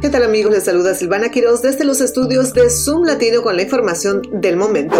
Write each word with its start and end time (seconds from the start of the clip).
¿Qué 0.00 0.08
tal 0.08 0.22
amigos? 0.22 0.50
Les 0.50 0.64
saluda 0.64 0.94
Silvana 0.94 1.30
Quiroz 1.30 1.60
desde 1.60 1.84
los 1.84 2.00
estudios 2.00 2.54
de 2.54 2.70
Zoom 2.70 3.04
Latino 3.04 3.42
con 3.42 3.56
la 3.56 3.62
información 3.62 4.22
del 4.32 4.56
momento. 4.56 4.96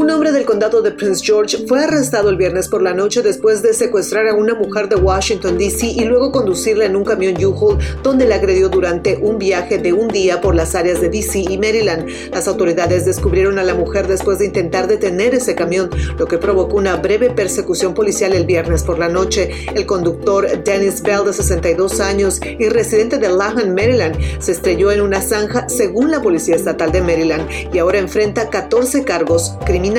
Un 0.00 0.08
hombre 0.08 0.32
del 0.32 0.46
condado 0.46 0.80
de 0.80 0.92
Prince 0.92 1.22
George 1.22 1.66
fue 1.68 1.84
arrestado 1.84 2.30
el 2.30 2.38
viernes 2.38 2.68
por 2.68 2.80
la 2.80 2.94
noche 2.94 3.20
después 3.20 3.60
de 3.60 3.74
secuestrar 3.74 4.28
a 4.28 4.34
una 4.34 4.54
mujer 4.54 4.88
de 4.88 4.96
Washington, 4.96 5.58
D.C. 5.58 5.88
y 5.88 6.04
luego 6.06 6.32
conducirla 6.32 6.86
en 6.86 6.96
un 6.96 7.04
camión 7.04 7.34
U-Haul 7.36 7.76
donde 8.02 8.24
la 8.24 8.36
agredió 8.36 8.70
durante 8.70 9.18
un 9.18 9.36
viaje 9.36 9.76
de 9.76 9.92
un 9.92 10.08
día 10.08 10.40
por 10.40 10.54
las 10.54 10.74
áreas 10.74 11.02
de 11.02 11.10
D.C. 11.10 11.40
y 11.50 11.58
Maryland. 11.58 12.08
Las 12.32 12.48
autoridades 12.48 13.04
descubrieron 13.04 13.58
a 13.58 13.62
la 13.62 13.74
mujer 13.74 14.08
después 14.08 14.38
de 14.38 14.46
intentar 14.46 14.88
detener 14.88 15.34
ese 15.34 15.54
camión, 15.54 15.90
lo 16.18 16.24
que 16.24 16.38
provocó 16.38 16.78
una 16.78 16.96
breve 16.96 17.28
persecución 17.28 17.92
policial 17.92 18.32
el 18.32 18.46
viernes 18.46 18.84
por 18.84 18.98
la 18.98 19.10
noche. 19.10 19.50
El 19.74 19.84
conductor 19.84 20.64
Dennis 20.64 21.02
Bell, 21.02 21.26
de 21.26 21.34
62 21.34 22.00
años 22.00 22.40
y 22.42 22.70
residente 22.70 23.18
de 23.18 23.28
Lahan, 23.28 23.74
Maryland, 23.74 24.16
se 24.40 24.52
estrelló 24.52 24.92
en 24.92 25.02
una 25.02 25.20
zanja 25.20 25.68
según 25.68 26.10
la 26.10 26.22
Policía 26.22 26.56
Estatal 26.56 26.90
de 26.90 27.02
Maryland 27.02 27.46
y 27.70 27.76
ahora 27.76 27.98
enfrenta 27.98 28.48
14 28.48 29.04
cargos 29.04 29.56
criminales 29.66 29.89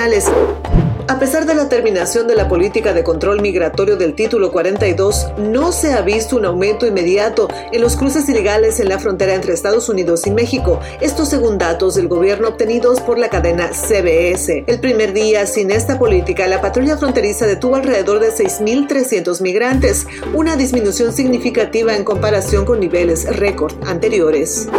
a 1.07 1.19
pesar 1.19 1.45
de 1.45 1.53
la 1.53 1.67
terminación 1.67 2.25
de 2.25 2.35
la 2.35 2.47
política 2.47 2.93
de 2.93 3.03
control 3.03 3.41
migratorio 3.41 3.97
del 3.97 4.15
título 4.15 4.49
42, 4.49 5.33
no 5.37 5.73
se 5.73 5.91
ha 5.91 6.01
visto 6.01 6.37
un 6.37 6.45
aumento 6.45 6.87
inmediato 6.87 7.49
en 7.73 7.81
los 7.81 7.97
cruces 7.97 8.29
ilegales 8.29 8.79
en 8.79 8.87
la 8.87 8.99
frontera 8.99 9.33
entre 9.33 9.53
Estados 9.53 9.89
Unidos 9.89 10.25
y 10.27 10.31
México. 10.31 10.79
Esto 11.01 11.25
según 11.25 11.57
datos 11.57 11.95
del 11.95 12.07
gobierno 12.07 12.47
obtenidos 12.47 13.01
por 13.01 13.19
la 13.19 13.29
cadena 13.29 13.71
CBS. 13.73 14.63
El 14.65 14.79
primer 14.79 15.11
día 15.11 15.45
sin 15.45 15.71
esta 15.71 15.99
política, 15.99 16.47
la 16.47 16.61
patrulla 16.61 16.95
fronteriza 16.95 17.45
detuvo 17.45 17.75
alrededor 17.75 18.21
de 18.21 18.29
6.300 18.29 19.41
migrantes, 19.41 20.07
una 20.33 20.55
disminución 20.55 21.11
significativa 21.11 21.97
en 21.97 22.05
comparación 22.05 22.63
con 22.63 22.79
niveles 22.79 23.25
récord 23.35 23.73
anteriores. 23.85 24.69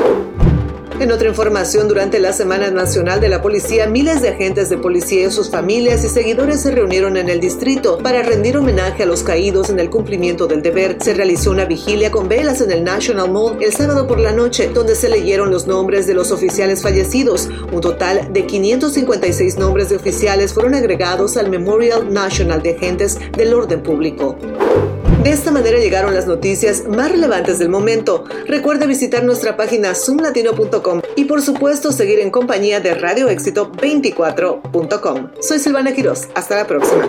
En 1.02 1.10
otra 1.10 1.28
información, 1.28 1.88
durante 1.88 2.20
la 2.20 2.32
Semana 2.32 2.70
Nacional 2.70 3.20
de 3.20 3.28
la 3.28 3.42
Policía, 3.42 3.88
miles 3.88 4.22
de 4.22 4.28
agentes 4.28 4.70
de 4.70 4.78
policía 4.78 5.26
y 5.26 5.30
sus 5.32 5.50
familias 5.50 6.04
y 6.04 6.08
seguidores 6.08 6.60
se 6.60 6.70
reunieron 6.70 7.16
en 7.16 7.28
el 7.28 7.40
distrito 7.40 7.98
para 7.98 8.22
rendir 8.22 8.56
homenaje 8.56 9.02
a 9.02 9.06
los 9.06 9.24
caídos 9.24 9.68
en 9.68 9.80
el 9.80 9.90
cumplimiento 9.90 10.46
del 10.46 10.62
deber. 10.62 10.98
Se 11.00 11.12
realizó 11.12 11.50
una 11.50 11.64
vigilia 11.64 12.12
con 12.12 12.28
velas 12.28 12.60
en 12.60 12.70
el 12.70 12.84
National 12.84 13.32
Mall 13.32 13.60
el 13.60 13.72
sábado 13.72 14.06
por 14.06 14.20
la 14.20 14.30
noche, 14.30 14.70
donde 14.72 14.94
se 14.94 15.08
leyeron 15.08 15.50
los 15.50 15.66
nombres 15.66 16.06
de 16.06 16.14
los 16.14 16.30
oficiales 16.30 16.82
fallecidos. 16.82 17.48
Un 17.72 17.80
total 17.80 18.32
de 18.32 18.46
556 18.46 19.58
nombres 19.58 19.88
de 19.88 19.96
oficiales 19.96 20.52
fueron 20.54 20.76
agregados 20.76 21.36
al 21.36 21.50
Memorial 21.50 22.12
National 22.12 22.62
de 22.62 22.76
Agentes 22.76 23.18
del 23.36 23.54
Orden 23.54 23.82
Público. 23.82 24.36
De 25.22 25.30
esta 25.30 25.52
manera 25.52 25.78
llegaron 25.78 26.14
las 26.14 26.26
noticias 26.26 26.88
más 26.88 27.12
relevantes 27.12 27.60
del 27.60 27.68
momento. 27.68 28.24
Recuerde 28.48 28.88
visitar 28.88 29.22
nuestra 29.22 29.56
página 29.56 29.94
zoomlatino.com 29.94 31.00
y 31.14 31.26
por 31.26 31.42
supuesto 31.42 31.92
seguir 31.92 32.18
en 32.18 32.32
compañía 32.32 32.80
de 32.80 32.94
Radio 32.94 33.28
Éxito 33.28 33.70
24.com. 33.70 35.30
Soy 35.40 35.60
Silvana 35.60 35.94
Quiroz. 35.94 36.28
Hasta 36.34 36.56
la 36.56 36.66
próxima. 36.66 37.08